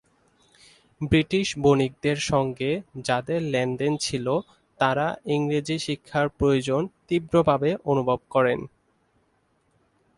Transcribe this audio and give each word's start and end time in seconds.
British 1.01 1.47
বণিকদের 1.57 2.17
সঙ্গে 2.31 2.71
যাদের 3.03 3.39
লেনদেন 3.53 3.93
ছিল, 3.97 4.25
তারা 4.79 5.07
ইংরেজি 5.27 5.77
শিক্ষার 5.79 6.27
প্রয়োজন 6.29 6.81
তীব্রভাবে 7.07 7.69
অনুভব 7.85 8.19
করেন। 8.29 8.59